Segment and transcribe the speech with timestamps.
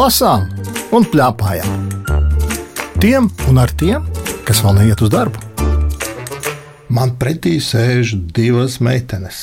[0.00, 0.46] lasām
[0.96, 1.88] un plēpājām.
[3.02, 4.06] Tiem un ar tiem,
[4.48, 5.40] kas vēl neiet uz darbu.
[6.90, 9.40] Man pretī sēž divas meitenes.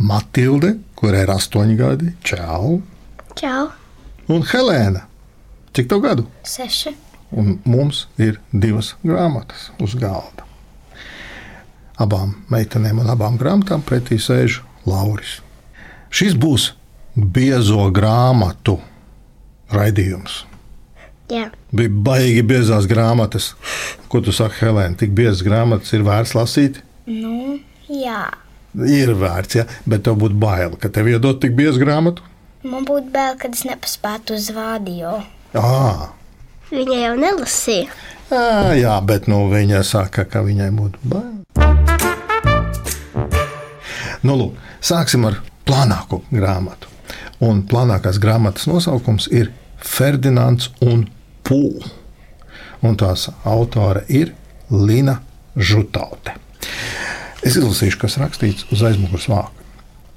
[0.00, 2.78] Matilde, kurai ir astoņi gadi, čau,
[3.40, 3.66] Čau,
[4.32, 5.04] un Helēna.
[5.74, 6.26] Cik tev gadu?
[6.46, 6.94] seši.
[7.30, 10.46] Un mums ir divas grāmatas uz galda.
[12.00, 15.38] Abām meitenēm un abām grāmatām pretī sēž Lauris.
[16.10, 16.72] Šis būs
[17.14, 18.80] biezo grāmatu
[19.74, 20.44] raidījums.
[21.30, 23.52] Jā, Bija baigi biezās grāmatas.
[24.10, 24.96] Ko tu saki, Helēna?
[24.98, 26.80] Tik biezas grāmatas ir vērts lasīt?
[27.06, 28.24] nu, jā.
[28.74, 29.64] Ir vērts, ja?
[29.86, 32.22] bet tev būtu bail, ka tev iedod tik biezu grāmatu.
[32.66, 34.50] Man būtu bail, kad es nepaspētu uz.
[35.54, 36.10] À,
[36.70, 37.88] Viņa jau nelasīja.
[38.30, 41.36] à, jā, bet nu, viņa saka, ka viņai būtu bail.
[44.22, 46.89] Nu, lūk, sāksim ar plānāko grāmatu.
[47.44, 51.06] Un plānākās grāmatas nosaukums ir Ferdinands un
[51.46, 51.94] Pūlis.
[52.84, 54.34] Un tās autore ir
[54.72, 55.18] Lina
[55.56, 56.36] Žutaute.
[57.40, 59.60] Es izlasīšu, kas rakstīts uz aizmugures vāka.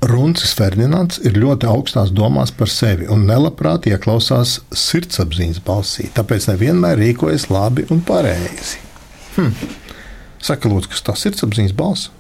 [0.04, 7.00] Runcis Ferdinands ir ļoti augstās domās par sevi un nelabprāt ieklausās sirdsapziņas balsī, tāpēc nevienmēr
[7.00, 8.82] rīkojas labi un pareizi.
[9.38, 9.54] Hm.
[10.44, 12.12] Saka, lūdzu, kas tā sirdsapziņas balss?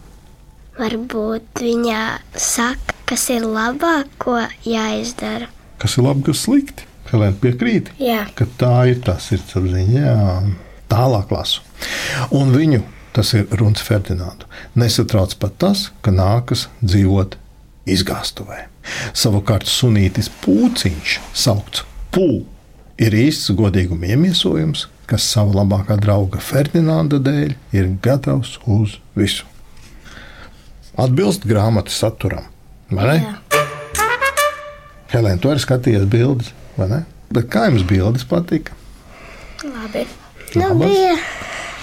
[0.79, 1.99] Varbūt viņa
[2.39, 5.45] saka, kas ir labāk, ko jāizdara.
[5.78, 6.88] Kas ir labi, kas slikti?
[7.11, 10.00] Helēna piekrīt, Jā, ka tā ir tā sirdsapziņa.
[10.02, 10.14] Jā.
[10.89, 11.61] Tālāk lasu.
[12.33, 12.80] Un viņu,
[13.14, 14.47] tas ir Runis Ferdinands,
[14.80, 17.36] nesatrauc pat tas, ka nākas dzīvot
[17.94, 18.64] izgāstuvē.
[19.14, 22.44] Savukārt sunītis pūciņš, saukts Pū,
[23.02, 29.45] ir īsts godīguma iemiesojums, kas sava labākā drauga Ferdinanda dēļ ir gatavs uz visu.
[30.98, 32.49] Atbilst grāmatas saturam.
[35.14, 37.02] Helēna, tu arī skatījies bildes, vai ne?
[37.33, 38.73] Bet kā jums bildes patika?
[39.64, 40.04] labi.
[40.55, 41.14] Nu, bija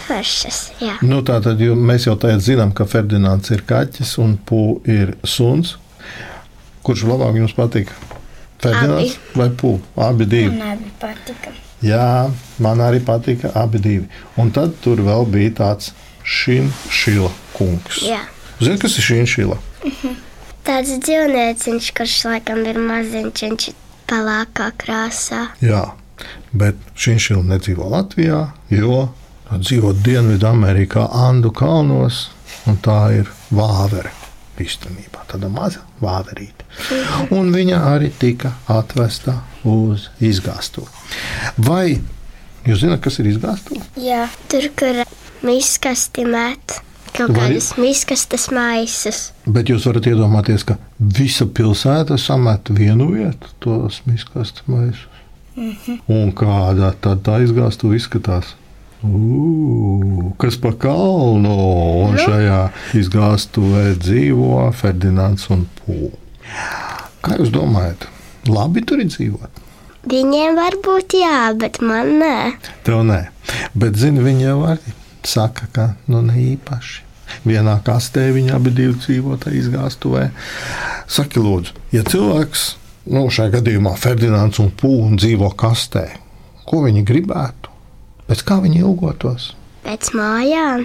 [0.07, 0.59] foršas.
[0.83, 4.61] Jā, Nu, tā tad jau, mēs jau tagad zinām, ka Ferdinands ir kaķis un Pū
[4.91, 5.77] ir suns.
[6.87, 7.97] Kurš labāk jums patika?
[8.63, 9.79] Ferdinands vai Pū?
[9.97, 10.53] Abi divi.
[10.55, 11.55] man abi patika.
[11.83, 14.07] Jā, man arī patika abi divi.
[14.37, 15.93] Un tad tur vēl bija tāds
[16.25, 18.03] šinšila kungs.
[18.05, 18.21] Jā.
[18.61, 19.57] Zini, kas ir šinšila?
[20.71, 25.41] Tāds dzīvnieciņš, kurš laikam ir maziņš, viņš ir pelēkā krāsā.
[25.67, 25.81] Jā,
[26.55, 28.39] bet šinšila nedzīvo Latvijā,
[28.71, 29.01] jo
[29.51, 32.21] dzīvo Dienvidamerikā, Andu kalnos,
[32.71, 34.13] un tā ir vāvere.
[34.63, 36.69] Īstenībā tāda maza vāverīte.
[37.35, 40.87] Un viņa arī tika atvesta uz izgāstu.
[41.67, 41.97] Vai
[42.69, 43.81] jūs zināt, kas ir izgāstu?
[43.99, 45.03] Jā, tur, kur
[45.43, 46.79] miskasti met
[47.21, 49.21] kaut kādas miskastes maisas.
[49.47, 55.07] Bet jūs varat iedomāties, ka visa pilsēta samet vienu vietu, tos miskastes maisus.
[56.09, 58.55] Un kādā tad tā izgāstu izskatās?
[59.05, 61.57] Ugh, kas pa kalnu?
[62.05, 62.61] Un šajā
[63.01, 66.17] izgāstuvē dzīvo Ferdinands un Pūlis.
[67.21, 68.07] Kā jūs domājat,
[68.49, 69.61] labi tur ir dzīvot?
[70.09, 72.37] Viņiem var būt jā, bet man nē.
[72.87, 73.21] Tev nē,
[73.77, 74.95] bet zini, viņi jau arī
[75.29, 77.10] saka, ka nu ne īpaši.
[77.47, 80.27] Vienā kastē viņi abi dzīvo tajā izgāstuvē.
[81.11, 82.65] Saki, lūdzu, ja cilvēks,
[83.11, 86.07] nu, šajā gadījumā Ferdinands un Pūlis dzīvo kastē,
[86.69, 87.71] ko viņi gribētu?
[88.31, 89.53] Pēc kā viņi ilgotos?
[89.83, 90.85] Pēc mājām.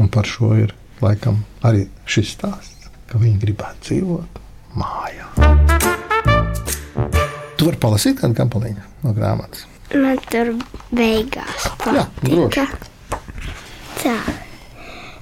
[0.00, 0.72] Un par šo ir
[1.04, 4.40] laikam arī šis stāsts, ka viņi gribētu dzīvot
[4.80, 5.28] mājā.
[7.56, 9.66] Tu vari palasīt kādu gabaliņu no grāmatas.
[9.92, 10.54] Man tur
[10.96, 12.64] beigās Jā, droši.
[12.64, 12.64] patika.
[14.02, 14.16] Tā.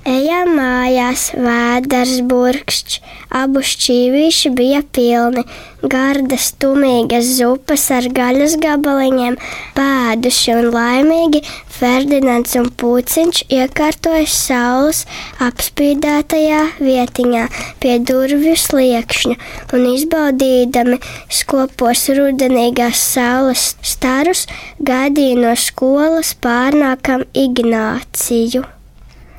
[0.09, 3.03] Ejam mājās, vēders burkšķis,
[3.37, 5.43] abu šķīvīši bija pilni,
[5.83, 9.37] gardas, tumīgas zupas ar gaļas gabaliņiem,
[9.77, 11.43] pēduši un laimīgi.
[11.81, 15.05] Ferdinands un Pūciņš iekārtojas saules
[15.45, 17.45] apspīdētajā vietiņā
[17.85, 19.39] pie durvju sliekšņa
[19.77, 24.49] un izbaudīdami skopos rudenīgās saules starus
[24.81, 28.80] gaidīja no skolas pārnākam Ignāciju.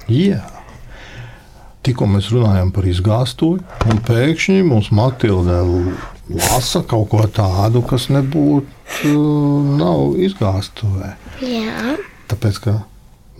[0.09, 0.42] Jā.
[1.81, 5.57] Tikko mēs runājam par izgāstuvi, un pēkšņi mums Matilde
[6.30, 9.15] lasa kaut ko tādu, kas nebūtu
[9.80, 11.15] nav izgāstuvē.
[11.42, 11.98] Jā,
[12.31, 12.77] Tāpēc, ka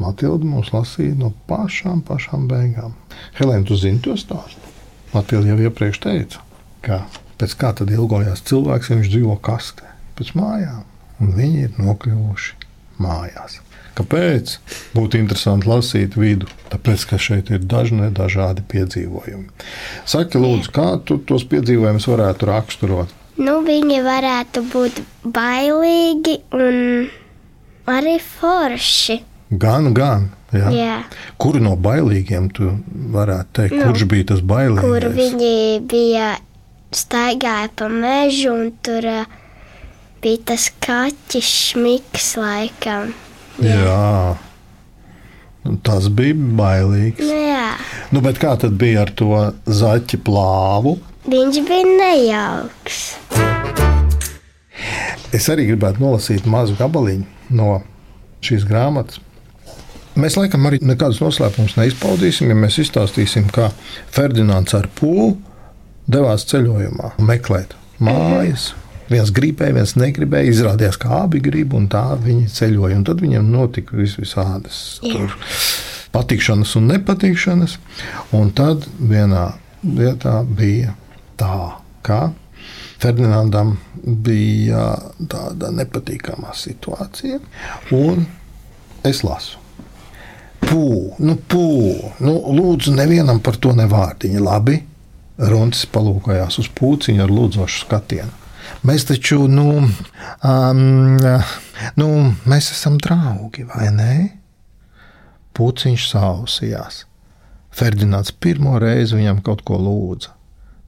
[0.02, 2.96] Matilde mums lasīja no pašām, pašām beigām.
[3.38, 4.74] Helēna, tu zini to stāstu?
[5.14, 6.42] Matilde jau iepriekš teica,
[6.84, 7.04] ka
[7.40, 9.88] pēc kā tad ilgojās cilvēks, ja viņš dzīvo kastē,
[10.18, 10.84] pēc mājām,
[11.22, 12.72] un viņi ir nokļuvuši
[13.06, 13.62] mājās.
[13.98, 14.54] Kāpēc?
[14.96, 19.50] Būtu interesanti lasīt vidu, tāpēc, ka šeit ir dažne dažādi piedzīvojumi.
[20.08, 23.18] Saki, lūdzu, kā tu tos piedzīvojumus varētu raksturot?
[23.42, 25.02] Nu, viņi varētu būt
[25.36, 27.10] bailīgi un
[27.92, 29.22] arī forši.
[29.52, 30.30] Gan, gan.
[30.52, 30.72] Jā.
[30.76, 30.96] Jā.
[31.40, 32.74] Kuru no bailīgiem tu
[33.12, 34.84] varētu teikt, Nu, kurš bija tas bailīgais?
[34.84, 35.54] Kur viņi
[35.92, 36.34] bija
[36.92, 39.08] staigāja pa mežu un tur
[40.22, 43.14] bija tas kaķis šmiks laikam.
[43.60, 44.38] Jā.
[45.66, 47.22] Nu, Tas bija bailīgs.
[47.22, 47.68] Nu, jā.
[48.14, 49.30] Nu, bet kā tad bija ar to
[49.70, 50.96] zaķi plāvu?
[51.30, 53.02] Viņš bija nejauks.
[55.32, 57.78] Es arī gribētu nolasīt mazu gabaliņu no
[58.44, 59.22] šīs grāmatas.
[60.20, 63.70] Mēs laikam arī nekādus noslēpumus neizpaudīsim, ja mēs izstāstīsim, kā
[64.12, 65.38] Ferdinands ar pūli
[66.12, 68.72] devās ceļojumā, meklēt mājas.
[69.12, 70.52] Viens gribēja, viens negribēja.
[70.52, 73.00] Izrādījās, ka abi grib, un tā viņi ceļoja.
[73.00, 75.00] Un tad viņiem notika vis visādas
[76.16, 77.78] patikšanas un nepatikšanas.
[78.38, 80.96] Un tad vienā vietā bija
[81.40, 81.58] tā,
[82.06, 82.30] ka
[83.02, 84.92] Ferdinandam bija
[85.30, 87.40] tāda nepatīkama situācija,
[87.98, 88.28] un
[89.08, 89.58] es lasu.
[90.62, 90.84] Pū,
[91.20, 91.66] nu, pū,
[92.22, 94.44] nu, lūdzu, nevienam par to nevārdiņu.
[94.46, 94.78] Labi,
[95.42, 98.41] Runcis palūkojās uz pūciņu ar lūdzošu skatienu.
[98.88, 100.82] Mēs taču, nu, um,
[102.00, 102.08] nu,
[102.50, 104.14] mēs esam draugi, vai ne?
[105.58, 107.04] Pūciņš sausījās.
[107.72, 110.34] Ferdinands pirmo reizi viņam kaut ko lūdza.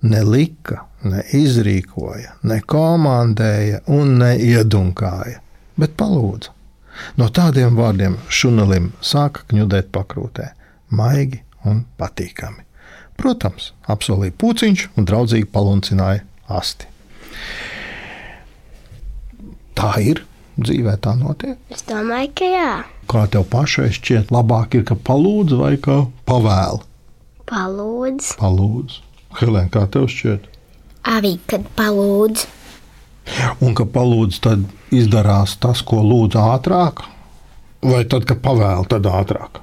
[0.04, 5.40] Ne lika, ne izrīkoja, ne komandēja un ne iedunkāja,
[5.80, 6.52] bet palūdza.
[7.18, 10.50] No tādiem vārdiem šunelim sāka kņudēt pakrūtē,
[10.94, 12.66] maigi un patīkami.
[13.18, 16.90] Protams, apsolīja puciņš un draudzīgi paluncināja asti.
[19.78, 20.24] Tā ir
[20.60, 21.58] dzīvē, tā notiek.
[21.74, 22.72] Es domāju, ka jā.
[23.10, 26.84] Kā tev pašai šķiet, labāk ir, ka palūdz vai ka pavēl?
[27.50, 28.36] Palūdz.
[28.40, 29.00] Palūdz.
[29.40, 30.46] Helēna, kā tev šķiet?
[31.10, 32.46] Arī, kad palūdz.
[33.64, 37.06] Un ka palūdz, tad izdarās tas, ko lūdz ātrāk,
[37.84, 39.62] vai tad, kad pavēl, tad ātrāk?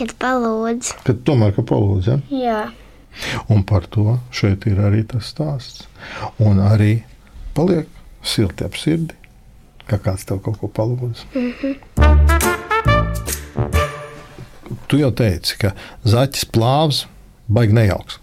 [0.00, 0.94] Kad palūdz.
[1.04, 2.18] Kad tomēr, ka palūdz, ja?
[2.32, 2.60] Jā.
[3.52, 5.88] Un par to šeit ir arī tas stāsts.
[6.40, 7.02] Un arī
[7.56, 7.88] paliek
[8.24, 9.16] silti ap sirdi,
[9.90, 11.26] ka kāds tev kaut ko palūdz.
[11.34, 11.74] Mm -hmm.
[14.90, 15.72] Tu jau teici, ka
[16.06, 17.06] zaķis plāvs
[17.46, 18.18] baigi nejauks.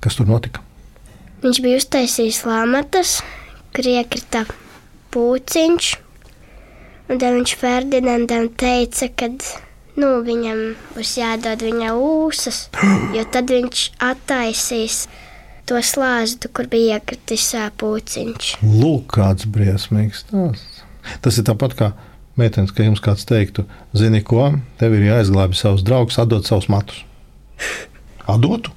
[0.00, 0.60] Kas tur notika?
[1.42, 3.22] Viņš bija uztaisījis lamatas,
[3.74, 4.44] kur iekrita
[5.14, 5.96] pūciņš.
[7.08, 9.28] Un tad viņš Ferdinandam teica, ka
[9.96, 10.60] nu, viņam
[10.94, 12.68] būs jādod viņa ūsas,
[13.16, 15.06] jo tad viņš attaisīs
[15.72, 18.52] to slāzdu, kur bija iekritis ā, pūciņš.
[18.62, 20.82] Lūk, kāds briesmīgs stāsts.
[21.24, 21.90] Tas ir tāpat kā
[22.38, 23.64] meitenes, ka jums kāds teiktu,
[23.96, 27.02] zini, ko tev ir jāizglābj savus draugus, atdot savus matus.
[28.30, 28.70] Atdotu?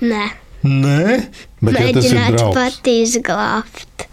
[0.00, 0.28] Nē,
[0.64, 1.16] Nē,
[1.64, 4.06] bet ja tas ir mēģināt draugs, pat izglābt.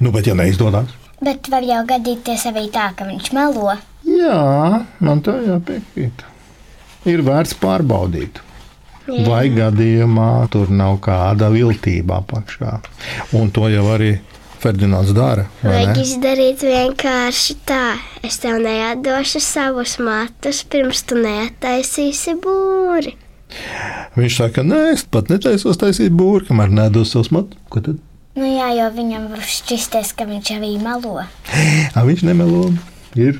[0.00, 0.92] nu, bet ja neizdodas,
[1.24, 3.76] Bet var jau gadīties arī tā, ka viņš melo.
[4.04, 6.24] jā, man tā jāpiekrīt.
[7.08, 8.40] Ir vērts pārbaudīt.
[9.04, 9.24] Jā.
[9.28, 12.78] Vai gadījumā tur nav kāda viltība apakšā.
[13.36, 14.14] Un to jau arī
[14.62, 15.44] Ferdinands dara.
[15.60, 17.98] vai Vajag izdarīt vienkārši tā.
[18.24, 23.12] Es tev neatdošu savus matus, pirms tu neataisīsi būri.
[24.16, 27.60] Viņš saka, nē, es pat netaisos taisīt būri, kamēr nedos savus matus.
[27.68, 28.00] Ko tad?
[28.34, 31.20] Nu jā, jo viņam var šķisties, ka viņš arī melo.
[31.22, 32.70] A, viņš nemelo.
[33.20, 33.36] Ir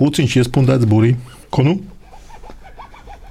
[0.00, 1.16] puciņš iespundēts būrī.
[1.52, 1.74] Ko nu?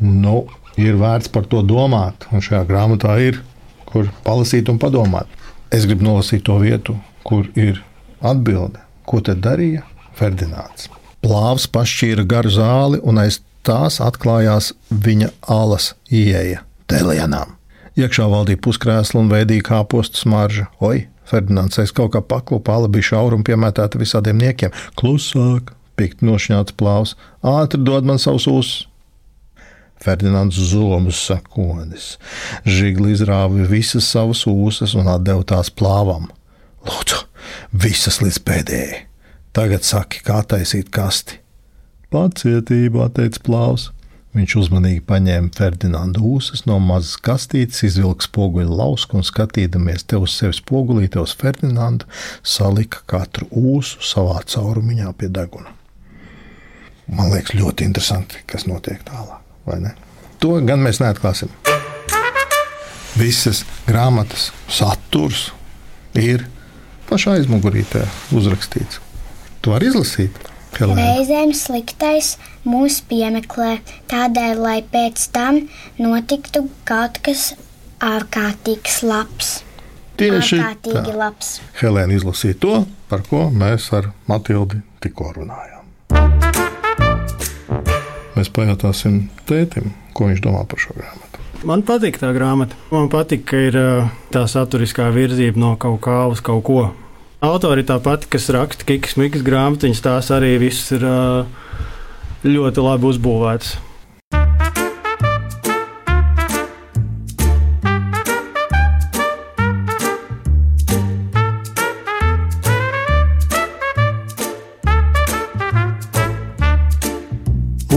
[0.03, 0.44] Nu,
[0.77, 2.27] ir vērts par to domāt.
[2.31, 3.41] Un šajā grāmatā ir,
[3.89, 5.27] kur palasīt un padomāt.
[5.74, 6.96] Es gribu nolasīt to vietu,
[7.27, 7.81] kur ir
[8.24, 8.79] atbilde.
[9.07, 9.84] Ko te darīja
[10.15, 10.88] Ferdinands?
[11.24, 17.55] Plāvs pašķīra garu zāli, un aiz tās atklājās viņa alas ieeja tēlēnām.
[17.98, 20.67] Iekšā valdīja puskrēsla un veidīja kāpostu smarža.
[20.86, 24.75] Oi, Ferdinands aiz kaut kā paklupa, ala bija šaura un piemētāta visādiem niekiem.
[25.00, 28.75] Klusāk, pikt nošņāts plāvs, ātri dod man savus uzs.
[30.04, 32.16] Ferdinands zomus sakodis.
[32.66, 36.30] Žigli izrāva visas savas ūsas un atdeva tās plāvam.
[36.88, 37.24] Lūdzu,
[37.74, 39.04] visas līdz pēdējai.
[39.58, 41.39] Tagad saki, kā taisīt kasti.
[42.13, 43.89] Pacietība, teica plāvs.
[44.38, 50.36] Viņš uzmanīgi paņēma Ferdinandu ūsas no mazas kastītes, izvilka spoguļu lausku un skatīdamies te uz
[50.38, 52.06] sevis spogulīte uz Ferdinandu,
[52.46, 55.74] salika katru ūsu savā caurumiņā pie deguna.
[57.08, 59.37] Man liekas, ļoti interesanti, kas notiek tālāk.
[60.43, 61.51] To gan mēs neatklāsim.
[63.17, 65.47] Visas grāmatas saturs
[66.17, 66.45] ir
[67.09, 68.03] pašā aizmugurītē
[68.38, 69.01] uzrakstīts.
[69.65, 70.38] To var izlasīt.
[70.77, 71.01] Helēna.
[71.01, 72.36] Reizēm sliktais
[72.67, 73.79] mūs piemeklē,
[74.12, 75.63] tādēļ, lai pēc tam
[75.97, 77.55] notiktu kaut kas
[78.03, 79.55] ārkārtīgs labs.
[80.17, 81.01] Tieši tā.
[81.17, 81.57] labs.
[81.81, 82.77] Helēna izlasīja to,
[83.09, 86.66] par ko mēs ar Matildi tikko runājām.
[88.38, 91.41] Mēs pajautāsim tētim, ko viņš domā par šo grāmatu.
[91.65, 92.77] Man patīk tā grāmata.
[92.94, 93.88] Man patīk, ka ir ā,
[94.34, 96.84] tā saturiskā virzība no kaut kā uz kaut ko.
[97.41, 101.17] Autori tā pati, kas raksta Kikas Mikas grāmatiņas, tās arī viss ir ā,
[102.46, 103.74] ļoti labi uzbūvētas.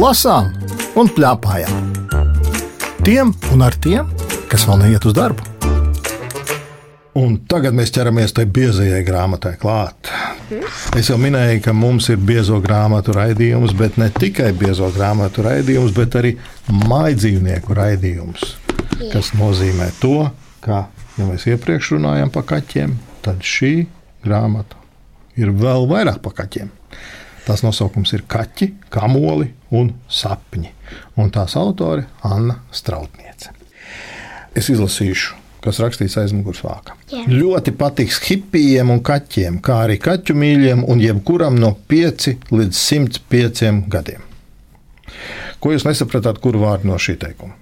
[0.00, 0.46] Lasām
[0.96, 1.88] un plēpājām.
[3.04, 4.06] Tiem un ar tiem,
[4.48, 5.44] kas vēl neiet uz darbu.
[7.20, 10.08] Un tagad mēs ķeramies tai biezajai grāmatai klāt.
[10.96, 15.92] Es jau minēju, ka mums ir biezo grāmatu raidījums, bet ne tikai biezo grāmatu raidījums,
[15.92, 16.32] bet arī
[16.88, 18.56] mājdzīvnieku raidījums.
[19.02, 20.30] Tas nozīmē to,
[20.64, 20.86] ka,
[21.20, 23.74] ja mēs iepriekš runājām par kaķiem, tad šī
[24.24, 24.80] grāmata
[25.36, 26.72] ir vēl vairāk par kaķiem.
[27.44, 30.72] Tās nosaukums ir Kaķi, Kamoli un Sapņi.
[31.20, 33.52] Un tās autore Anna Strautniece.
[34.56, 36.96] Es izlasīšu, kas rakstīts aiz muguras vāka.
[37.12, 37.22] Jā.
[37.30, 43.84] Ļoti patiks hipijiem un kaķiem, kā arī kaķu mīļiem un jebkuram no 5 līdz 105
[43.92, 44.26] gadiem.
[45.60, 47.54] Ko jūs nesapratāt, kuru vārdu no šī teikuma?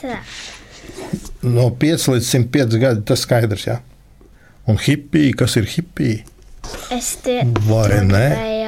[0.00, 0.18] Tā.
[1.46, 3.78] No 5 līdz 105 gadi tas skaidrs, jā.
[4.68, 6.26] Un hipija, kas ir hipija?
[6.92, 8.26] Es ne?
[8.26, 8.59] gribēju.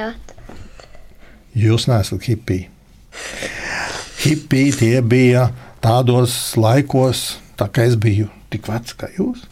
[1.53, 2.67] Jūs neesat hipiji.
[4.23, 5.49] Hipiji tie bija
[5.83, 9.43] tādos laikos, tā kā es biju tik vecs kā jūs.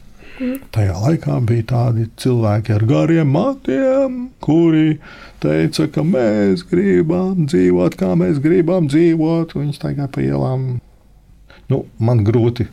[0.74, 4.96] Tajā laikā bija tādi cilvēki ar gariem matiem, kuri
[5.44, 9.54] teica, ka mēs gribam dzīvot, kā mēs gribam dzīvot.
[9.60, 10.66] Viņi staigā pa ielām.
[11.70, 12.66] Nu, man grūti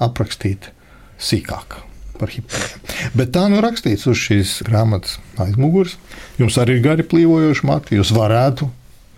[0.00, 0.72] aprakstīt
[1.20, 1.82] sīkāk
[2.20, 2.82] par hipijiem.
[3.16, 5.96] Bet tā nu rakstīts uz šīs grāmatas aizmugures.
[6.40, 7.96] Jums arī ir gari plīvojoši mati.
[7.98, 8.68] Jūs varētu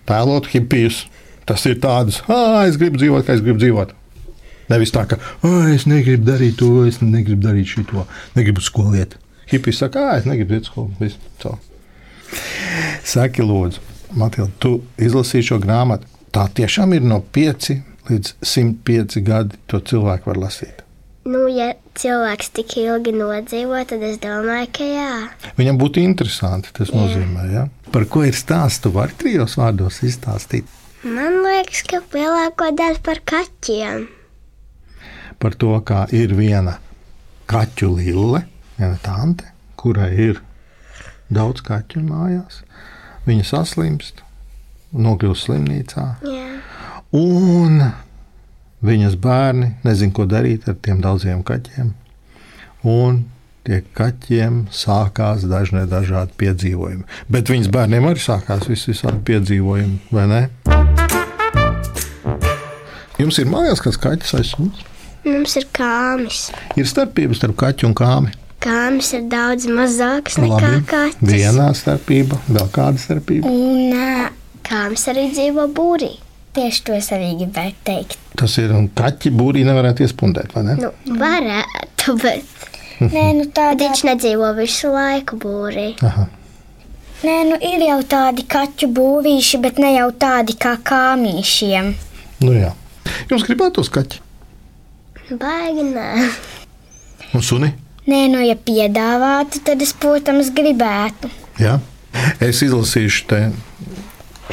[0.08, 1.04] tēlot hipijus.
[1.48, 3.96] Tas ir tāds, ah, es gribu dzīvot, kā es gribu dzīvot.
[4.70, 5.18] Nevis tā, ka
[5.74, 8.06] es negribu darīt to, es negribu darīt šo,
[8.36, 9.18] negribu skoliet.
[9.50, 11.56] Hipijs saka, es negribu iet tā.
[13.04, 13.82] Saki, lūdzu,
[14.16, 16.08] Matilda, tu izlasīji šo grāmatu.
[16.32, 17.72] Tā tiešām ir no 5
[18.08, 19.58] līdz 105 gadi.
[19.68, 20.81] To cilvēku var lasīt.
[21.24, 25.10] Nu, ja cilvēks tik ilgi nodzīvo, tad es domāju, ka jā.
[25.58, 26.72] Viņam būtu interesanti.
[26.74, 27.66] Tas nozīmē, ja?
[27.94, 28.82] par ko ir stāsts.
[28.82, 30.66] Tu vari trijos vārdos izstāstīt
[31.02, 34.04] Man liekas, ka lielāko daļu par kaķiem.
[35.42, 36.76] par to, kā ir viena
[37.50, 38.44] kaķu lille,
[38.78, 40.38] viena tante, kurai ir
[41.30, 42.60] daudz kaķu mājās.
[43.26, 44.22] Viņa saslimst,
[44.94, 46.46] nokļūst slimnīcā, Jā.
[47.18, 47.82] un
[48.82, 51.92] viņas bērni nezina, ko darīt ar tiem daudziem kaķiem.
[52.88, 53.22] Un
[53.66, 57.06] tie kaķiem sākās dažne dažādi piedzīvojumi.
[57.30, 60.42] Bet viņas bērniem arī sākās vis visādi piedzīvojumi, vai ne?
[63.22, 64.82] Jums ir mājās kāds kaķis aiz jums?
[65.22, 66.48] Mums ir kāmis.
[66.74, 68.34] Ir starpība starp kaķu un kāmi.
[68.62, 71.22] Kāmis ir daudz mazāks nekā kaķis.
[71.30, 73.50] Vienā starpība, vēl kāda starpība.
[73.50, 74.30] Un
[74.66, 76.12] Kāmis arī dzīvo būrī.
[76.56, 78.18] Tieši to es arī gribēju teikt.
[78.38, 80.76] Tas ir un kaķi būrī nevarētu iespundēt, vai ne?
[80.80, 82.52] Nu, varētu, bet
[83.02, 85.88] Nē, nu tādi viņš nedzīvo visu laiku būrī.
[86.06, 86.28] Aha.
[87.22, 91.92] Nē, nu ir jau tādi kaķu būvīši, bet ne jau tādi kā kāmīšiem.
[92.42, 92.72] Nu, jā.
[93.30, 94.20] Jums gribētos kaķi
[95.38, 96.28] Baigi nē.
[97.34, 97.70] un suni?
[98.06, 101.30] Nē, nu ja piedāvātu, tad es, protams, gribētu.
[101.62, 101.78] Jā.
[102.42, 103.38] Es izlasīšu te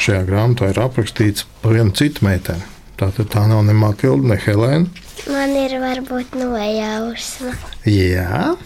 [0.00, 2.64] šajā grāmatā ir aprakstīts par vienu citu meiteni.
[3.00, 4.88] Tātad tā nav ne Matilda, ne Helēna.
[5.30, 7.54] Man ir varbūt nojausma.
[7.88, 8.56] Jā,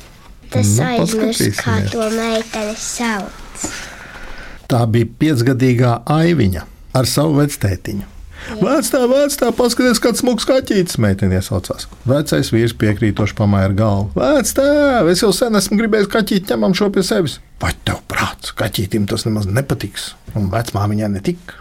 [0.55, 3.33] Tas Nu, aizmirst, kā to meiteni sauc.
[4.71, 6.63] tā bija piecgadīgā aiviņa
[6.95, 8.05] ar savu vectētiņu.
[8.45, 11.89] Vecā, vecā, paskatieties, kāds smūgs kaķītis meitene iesaucās.
[12.09, 14.11] Vecais vīrs piekrītoši pamāja ar galvu.
[14.19, 14.69] Vecā,
[15.11, 17.39] es jau sen esmu gribējis kaķīti ņemam šo pie sevis.
[17.63, 20.13] Vai tev prāts, kaķītim tas nemaz nepatiks?
[20.37, 21.61] Un vecmāmiņai netika.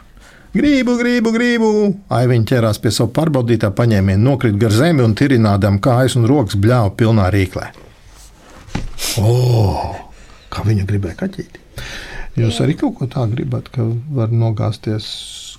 [0.54, 1.72] Gribu, gribu, gribu.
[2.14, 6.94] Aiviņa ķērās pie savu pārbaudītā paņēmiena, nokrita gar zemi un tirinādām kājas un rokas bļāva
[7.00, 7.72] pilnā rīklē.
[9.24, 9.34] O,
[10.54, 11.63] kā viņa gribēja kaķīti.
[12.34, 13.84] Jūs arī kaut ko tādu gribat, ka
[14.18, 15.06] var nogāzties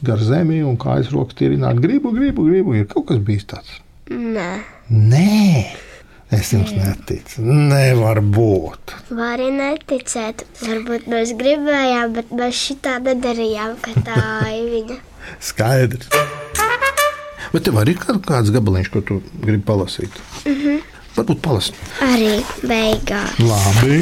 [0.02, 1.78] gar zemi un kājas rokas tirināt.
[1.82, 2.74] Gribu, gribu, gribu.
[2.74, 3.76] Ir kaut kas bijis tāds.
[4.10, 4.48] Nē,
[4.90, 5.64] Nē,
[6.34, 7.40] es jums neticu.
[7.46, 8.96] Nevar būt.
[9.14, 10.42] var arī neticēt.
[10.66, 14.24] Varbūt mēs gribējām, bet mēs šitā nedarījām, ka tā
[14.58, 14.98] ir viņa.
[15.40, 16.10] Skaidrs.
[17.54, 20.10] Bet tev arī ir kāds gabaliņš, ko tu gribi palasīt.
[20.44, 20.82] Mm -hmm.
[21.16, 21.74] Varbūt palast.
[22.02, 23.38] Arī beigās.
[23.38, 24.00] Labi.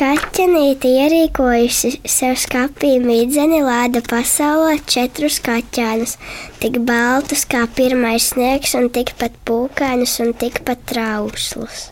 [0.00, 6.14] Kaķenīte ierīkojusi sev skapī midzeni, lāda pasaulē četrus kaķēnus,
[6.62, 11.90] tik baltus kā pirmais sniegs, un tikpat pūkainus un tikpat trauslus.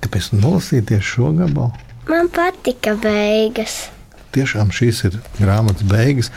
[0.00, 1.68] Kāpēc nolasīties šo gabalu?
[2.08, 3.90] Man patika beigas.
[4.32, 6.32] Tiešām šīs ir grāmatas beigas.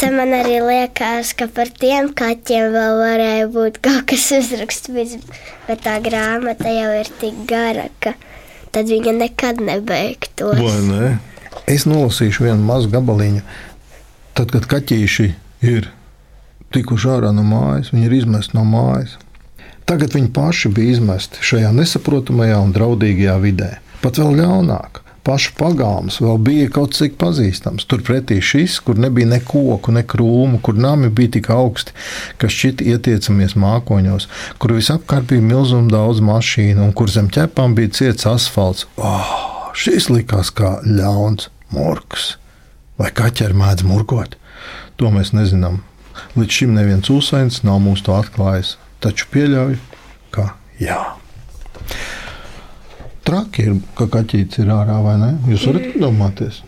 [0.00, 5.20] Te man arī liekas, ka par tiem kaķiem vēl varēja būt kaut kas uzrakstīts,
[5.68, 8.16] bet tā grāmata jau ir tik gara, ka
[8.74, 10.58] tad viņa nekad nebeigtos.
[10.60, 11.12] Vai ne?
[11.68, 13.42] Es nolasīšu vienu mazu gabaliņu.
[14.38, 15.26] Tad, kad kaķīši
[15.68, 15.90] ir
[16.74, 19.16] tikuši ārā no mājas, viņi ir izmesti no mājas.
[19.88, 23.70] Tagad viņi paši bija izmesti šajā nesaprotamajā un draudīgajā vidē.
[24.02, 25.02] Pat vēl ļaunāk.
[25.28, 27.84] Pašu pagalms vēl bija kaut cik pazīstams.
[27.90, 31.92] Turpretī šis, kur nebija ne koku, ne krūmu, kur nami bija tik augsti,
[32.40, 34.24] ka šķiet ietiecamies mākoņos,
[34.56, 38.88] kur visapkārt bija milzīgi daudz mašīnu un kur zem ķepām bija ciets asfalts.
[38.96, 39.34] Oh,
[39.76, 42.30] šis likās kā ļauns murgs.
[42.96, 44.38] Vai kaķeri mēdz murgot?
[44.96, 45.82] To mēs nezinām.
[46.40, 49.76] Līdz šim neviens uzsains nav mums to atklājis, taču pieļauju,
[50.32, 51.02] ka jā.
[53.28, 55.34] Traki ir, ka kaķītis ir ārā vai ne?
[55.52, 56.62] Jūs varat iedomāties.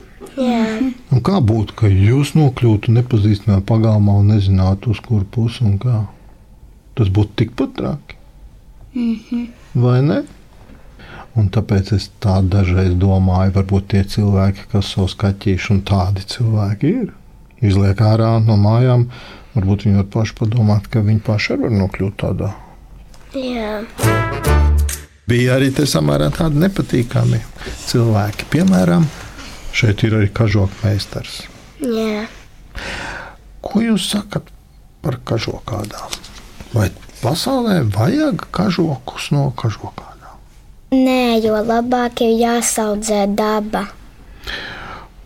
[1.26, 6.02] Kā būtu, ka jūs nokļūtu nepazīstamā pagalmā un nezinātu, uz kuru pusi un kā?
[6.98, 8.18] Tas būtu tikpat traki.
[8.94, 9.48] Mm -hmm.
[9.74, 10.22] Vai ne?
[11.38, 16.86] Un tāpēc es tā dažreiz domāju, varbūt tie cilvēki, kas savus kaķīšus un tādi cilvēki
[17.02, 17.12] ir,
[17.62, 19.06] izliek ārā no mājām,
[19.54, 22.50] varbūt viņi var paši padomāt, ka viņi paši var nokļūt tādā.
[23.34, 24.69] jā.
[25.30, 27.38] Bija arī samērā tādi nepatīkami
[27.86, 28.48] cilvēki.
[28.50, 29.04] Piemēram,
[29.70, 31.44] šeit ir arī kažoka meistars.
[31.78, 32.26] jā.
[33.60, 34.48] Ko jūs sakat
[35.04, 36.16] par kažokādām?
[36.72, 36.88] Vai
[37.20, 40.34] pasaulē vajag kažokus no kažokādām?
[40.96, 43.86] Nē, jo labāk ir jāsaudzē daba.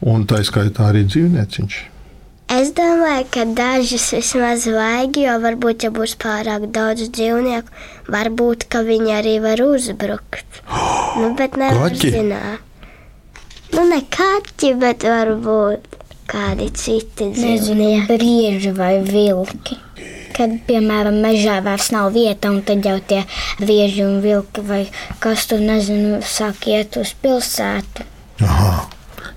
[0.05, 1.93] Un tā skaitā arī dzīvnieciņš.
[2.55, 7.73] Es domāju, ka dažus vismaz vajag, jo varbūt, ja būs pārāk daudz dzīvnieku,
[8.14, 10.61] varbūt ka viņi arī var uzbrukt.
[11.14, 12.09] Nu, bet nevar Kaķi?
[12.11, 12.62] zināt.
[13.71, 15.85] Nu, ne kaķi, bet varbūt
[16.31, 18.07] kādi citi dzīvnieki.
[18.11, 19.77] brīži vai vilki.
[20.35, 23.21] Kad, piemēram, mežā vairs nav vieta, un tad jau tie
[23.62, 24.81] vieži un vilki vai
[25.23, 28.09] kas tur, nezinu, sāk iet uz pilsētu.
[28.43, 28.73] Aha,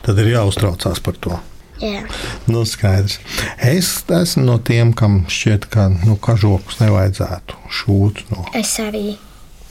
[0.02, 1.38] tad ir jāuztraucās par to.
[1.82, 2.04] Jā.
[2.50, 3.20] Nu, skaidrs.
[3.62, 9.18] Es esmu no tiem, kam šķiet, ka nu, kažokus nevajadzētu šūt no Es arī.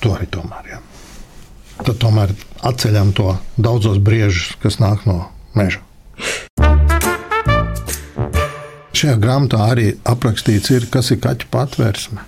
[0.01, 0.69] to arī tomēr.
[0.71, 0.79] Jā.
[1.83, 2.31] Tad tomēr
[2.65, 5.27] atceļam to daudzos briežus, kas nāk no
[5.59, 5.83] meža.
[8.97, 12.23] Šajā grāmatā arī aprakstīts, ir, kas ir kaķu patvērsme.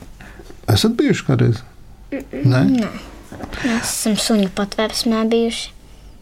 [0.69, 1.63] Esat bijuši kādreiz?
[2.13, 2.65] Nē,
[3.63, 5.71] Mēs esam suņu patvērsmē bijuši.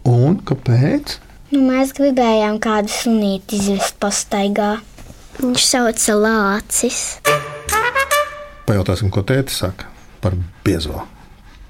[0.07, 1.17] un kāpēc?
[1.47, 4.81] Nu, mēs gribējām kādu sunīti izvest pastaigā.
[5.39, 7.03] Viņš sauca lācis.
[8.67, 9.87] Pajautāsim, ko tēti saka
[10.25, 10.35] par
[10.67, 11.05] biezo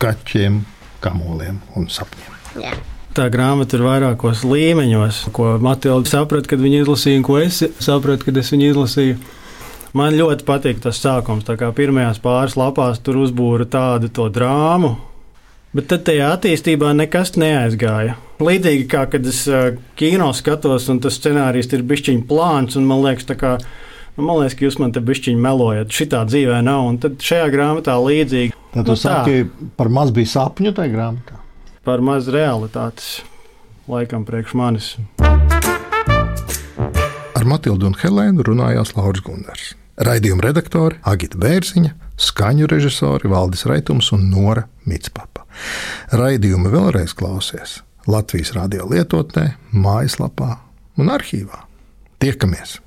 [0.01, 0.63] kaķiem,
[1.05, 2.39] kamoliem un sapņiem.
[2.63, 2.73] Jā.
[3.17, 8.31] Tā grāmata ir vairākos līmeņos, ko Matilda saprata, kad viņa izlasīja, un ko es sapratu,
[8.31, 9.19] kad es viņu izlasīju.
[9.97, 11.45] Man ļoti patīk tas sākums.
[11.77, 14.95] Pirmajās pāris lapās tur uzbūra tādu to drāmu,
[15.77, 18.17] bet tad tajā attīstībā nekas neaizgāja.
[18.43, 19.43] Līdzīgi kā kad es
[19.97, 23.55] kino skatos, un tas scenārijs ir bišķiņš plāns, un man liekas, tā kā,
[24.17, 25.93] nu, man liekas, ka jūs man te bišķiņi melojat.
[25.93, 28.53] Šitā dzīvē nav, un tad šajā grāmatā līdzīgi.
[28.75, 29.47] Tad Nu tu saki,
[29.79, 31.41] par maz bija sapņu tajā grāmatā.
[31.87, 33.21] par maz realitātes,
[33.89, 34.89] laikam, priekš manis.
[37.37, 39.75] Ar Matildu un Helēnu runājās Lauris Gundars.
[39.97, 45.36] Raidījuma redaktori Agita Bērziņa, skaņu režisori Valdis Raitums un Nora Mitspapa.
[46.17, 50.53] Raidījumu vēlreiz klausies Latvijas radio lietotnē, mājaslapā
[51.01, 51.65] un arhīvā.
[52.23, 52.79] Tiekamies!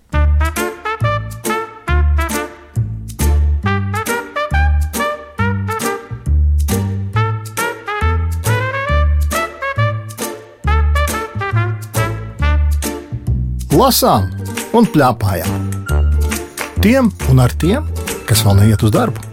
[13.79, 14.25] Lasām
[14.75, 15.69] un plēpājām.
[16.83, 17.87] Tiem un ar tiem,
[18.27, 19.28] kas vēl neiet uz darbu.